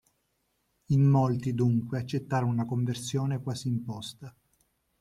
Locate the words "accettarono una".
1.99-2.65